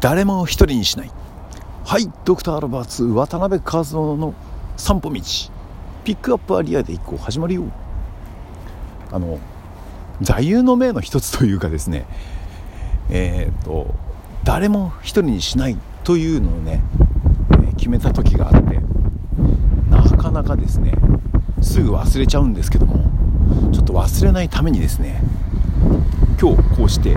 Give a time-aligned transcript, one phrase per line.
[0.00, 1.10] 誰も一人にしない。
[1.84, 4.34] はいドクター・ロバーツ渡辺和夫の
[4.76, 5.20] 散歩道。
[6.04, 7.64] ピックアップアリアで一個始まるよ。
[9.10, 9.38] あの
[10.20, 12.06] 座右の銘の一つというかですね。
[13.10, 13.94] えっ、ー、と
[14.44, 16.82] 誰も一人にしないというのをね、
[17.78, 18.80] 決めた時があって
[19.88, 20.92] なかなかですね
[21.62, 23.10] すぐ忘れちゃうんですけども
[23.72, 25.22] ちょっと忘れないためにですね
[26.40, 27.16] 今日こうして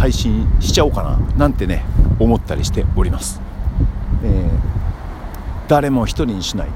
[0.00, 1.84] 配信しちゃおうかななんてね
[2.18, 3.38] 思ったりしております、
[4.24, 6.68] えー、誰も一人にしない。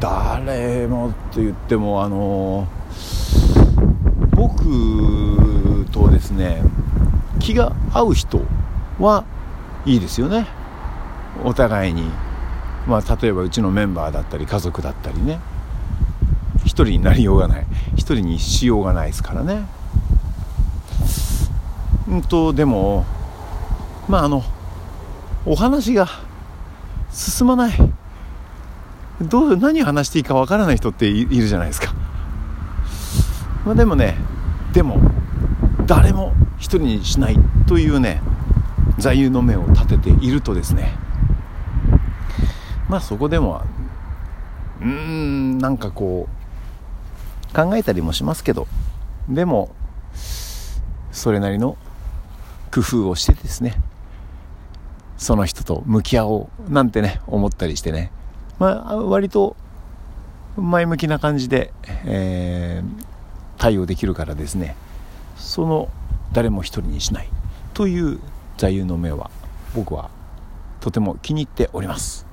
[0.00, 6.62] 誰もって言ってもあのー、僕とですね
[7.38, 8.40] 気が合う人
[8.98, 9.24] は
[9.84, 10.46] いいですよね。
[11.44, 12.10] お互いに。
[12.86, 15.38] まあ例えばうちのメンバーだったり家族だったりね。
[16.64, 17.66] 一人になりようがない。
[17.94, 19.66] 一人にしようがないですからね。
[22.08, 23.04] うんとでも
[24.08, 24.42] まああの
[25.44, 26.08] お話が
[27.10, 27.74] 進まない。
[29.20, 31.92] どう何を話していいかわからない人っているじゃないですか。
[33.66, 34.16] まあでもね
[34.72, 35.00] でも
[35.86, 38.22] 誰も一人にしないというね
[38.98, 40.96] 座右の銘を立てているとですね。
[42.88, 43.62] まあそこでも
[44.80, 46.28] うーんなんかこ
[47.52, 48.66] う考えたりもしますけど。
[49.28, 49.74] でも
[51.12, 51.76] それなりの
[52.68, 53.74] 工夫をしてですね
[55.16, 58.12] その人と向き合おうなんてね思ったりしてね。
[58.58, 59.56] まあ割と
[60.56, 61.72] 前向きな感じで、
[62.04, 63.04] えー、
[63.58, 64.76] 対応できるからですね。
[65.36, 65.88] その
[66.32, 67.28] 誰も一人にしない。
[67.74, 68.20] という
[68.56, 69.30] 座右の銘は
[69.74, 70.10] 僕は
[70.80, 72.26] とても気に入っております。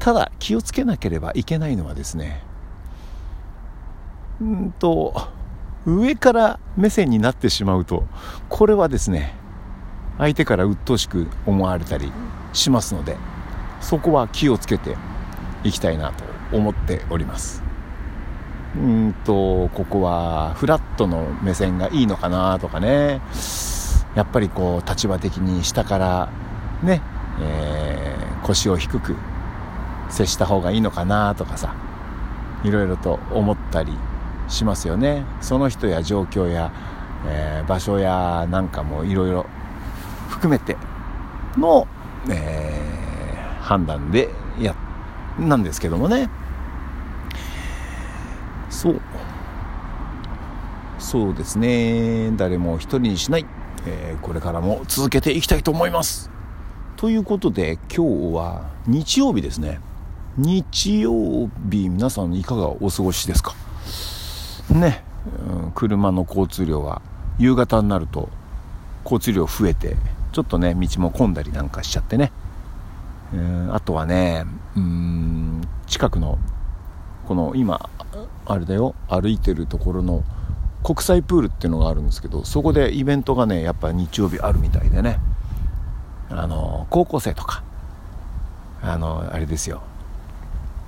[0.00, 2.42] ただ気をつけなければいけないのはですね
[4.40, 5.28] うんと
[5.86, 8.04] 上から目線になってしまうと
[8.48, 9.34] これはですね
[10.18, 12.10] 相手から鬱陶しく思われたり
[12.52, 13.16] しますので
[13.80, 14.96] そこは気をつけて
[15.62, 16.24] いきたいなと
[16.56, 17.62] 思っております。
[18.76, 23.20] うんとここはフラットの目線がいいのかなとかね。
[24.14, 26.30] やっぱりこう立場的に下から
[26.82, 27.02] ね、
[27.40, 29.14] えー、腰を低く
[30.08, 31.74] 接した方がいいのかなとかさ
[32.64, 33.92] いろいろと思ったり
[34.48, 35.24] しますよね。
[35.40, 36.72] その人や状況や、
[37.26, 39.46] えー、場所やなんかもいろいろ
[40.28, 40.76] 含めて
[41.56, 41.86] の、
[42.30, 44.28] えー、判断で
[44.60, 44.74] や
[45.38, 46.28] なんですけどもね。
[48.70, 49.00] そう。
[50.98, 52.30] そうですね。
[52.36, 53.46] 誰も一人にしない、
[53.86, 56.30] えー、これからも続けていきたいと思います。
[56.96, 59.80] ということで今日は日曜日ですね。
[60.36, 63.54] 日曜日皆さんいかがお過ごしですか？
[64.70, 65.02] ね、
[65.48, 67.02] うん、車の交通量は
[67.38, 68.28] 夕方になると
[69.04, 69.96] 交通量増えて
[70.32, 72.32] ちょっとね道も混んだりなんかしちゃってね、
[73.34, 74.44] えー、あとはね
[74.76, 76.38] うん近くの
[77.26, 77.88] この今
[78.46, 80.24] あれだよ歩いてるところの
[80.82, 85.18] 国際プールっていうのがあるんですけどそこでイベントがねやっぱ日曜日あるみたいでね。
[86.28, 87.62] あの高校生とか
[88.82, 89.82] あのあれですよ。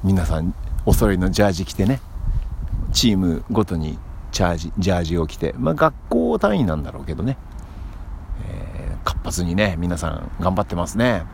[0.04, 2.00] 皆さんお揃いのジャージ着てね。
[2.92, 3.98] チームごとに
[4.32, 7.38] チャージジャージを着て、まあ、学校単位なんだろうけどね、
[8.46, 11.24] えー、活発にね皆さん頑張ってますね。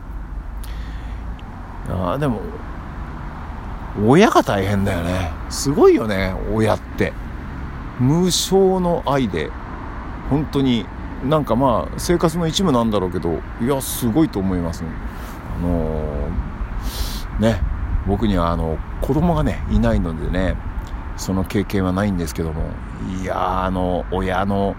[1.87, 2.39] あでも
[4.07, 5.31] 親が大変だよね。
[5.49, 7.13] すごいよね親って。
[7.99, 9.49] 無償の愛で
[10.29, 10.85] 本当に
[11.23, 17.61] なんかまあ生活の一部なんだろうけどいやすごいと思いますあのー、ね
[18.07, 20.57] 僕にはあの子供がねいないのでね
[21.17, 22.63] その経験はないんですけども。
[23.21, 24.75] いやあの親の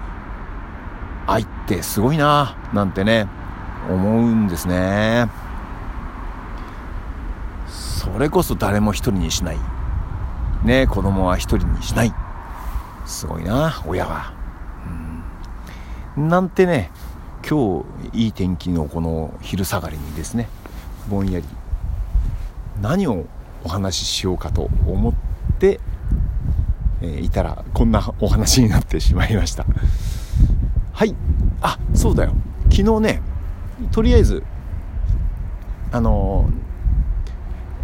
[1.27, 3.29] 愛ってすごいななんてね
[3.91, 5.29] 思うんですね。
[7.69, 9.59] それこそ誰も一人にしない。
[10.65, 12.15] ね子供は一人にしない。
[13.05, 14.33] すごいな親は、
[16.17, 16.91] うん、なんてね
[17.49, 20.49] 今日いい天気のこの昼下がりにですね
[21.09, 21.47] ぼんやり
[22.81, 23.27] 何を
[23.63, 25.15] お話ししようかと思っ
[25.59, 25.81] て、
[27.03, 29.67] え、いたらこんなお話になってしまいました。
[30.93, 31.15] はい。
[31.61, 32.35] あそうだよ。
[32.71, 33.23] 昨日ね
[33.93, 34.43] とりあえず
[35.93, 36.51] あの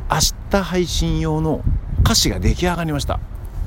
[0.08, 1.62] ー、明日配信用の
[2.00, 3.20] 歌詞が出来上がりました。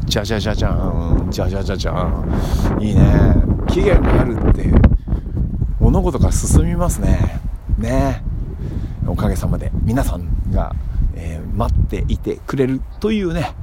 [0.05, 1.27] じゃじゃじゃじゃん。
[1.29, 2.77] じゃじゃじゃじゃん。
[2.79, 3.35] いいね。
[3.67, 4.71] 期限があるって
[5.79, 7.41] 物事が進みますね。
[7.77, 8.23] ね。
[9.07, 9.71] おかげさまで。
[9.83, 10.75] 皆さんが
[11.15, 13.53] えー、待っていてくれるというね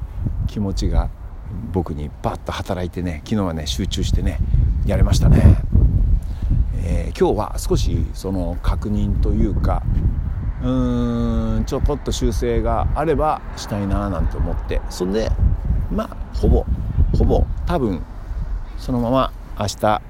[0.47, 1.11] 気持ちが
[1.73, 4.39] 僕にバッと働いてね昨日はね集中してね
[4.87, 5.57] やれましたね、
[6.85, 9.83] えー、今日は少しその確認というか
[10.63, 14.81] うーんちょこっと修正があればしたいななんて思って。
[14.91, 15.31] そんで
[15.91, 16.65] まあほぼ
[17.17, 18.03] ほぼ多分
[18.79, 20.03] そのまま明日、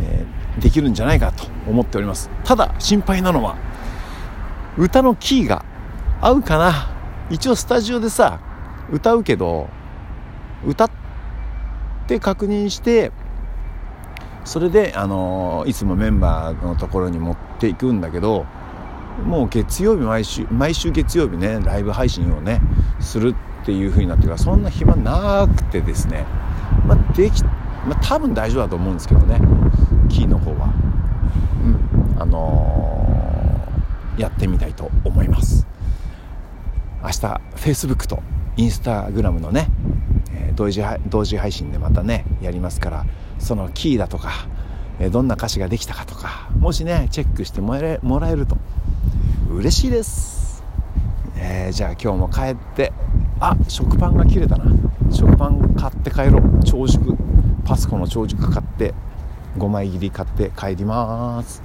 [0.00, 2.30] えー、できるんじゃないかと思っております。
[2.44, 3.56] ただ心配なのは
[4.76, 5.64] 歌のキーが
[6.20, 6.72] 合うかな。
[7.30, 8.40] 一応スタジオでさ
[8.90, 9.68] 歌うけど
[10.66, 10.90] 歌っ
[12.06, 13.12] て確認して
[14.44, 18.46] それで、あのいつもメンバーのところに持っていくんだけど
[19.24, 22.60] もう月曜日毎週毎週月曜日ねライブ配信をね
[23.00, 26.24] するっていう風になってからそんな暇なくてですね。
[26.86, 27.50] まあできま
[27.92, 29.40] あ多分大丈夫だと思うんですけどね。
[30.08, 30.72] キーの方は。
[31.62, 32.22] うん。
[32.22, 35.66] あのー、やってみたいと思います。
[37.02, 37.16] 明日
[37.56, 38.22] Facebook と
[38.56, 39.68] Instagram のね、
[40.58, 43.06] 同時同時配信でまたねやりますから
[43.38, 44.32] そのキーだとか、
[45.12, 48.56] どんな歌詞ができたかとかもしねチェックしてもらえもらえると
[49.48, 50.64] 嬉しいです、
[51.36, 52.92] えー、じゃあ今日も帰って
[53.38, 54.64] あ食パンが切れたな。
[55.12, 56.64] 食パン買って帰ろう。
[56.64, 57.16] 長熟
[57.64, 58.94] パスコの長熟買って
[59.58, 61.62] 5枚切り買って帰ります、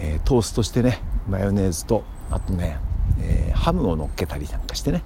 [0.00, 2.02] えー、トーストしてねマヨネーズと
[2.32, 2.78] あとね、
[3.20, 5.04] えー、ハムを乗っけたりなんかしてね。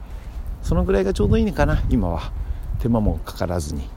[0.62, 2.32] そのぐらいがちょうどいいのかな今は。
[2.84, 3.88] 手間もかからずに。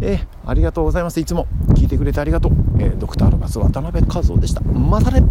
[0.00, 1.20] えー、ありがとうございます。
[1.20, 4.62] いつも聞いてくれてありがとう、えー、ドクターロバス渡辺和夫でした。
[4.62, 5.22] またね。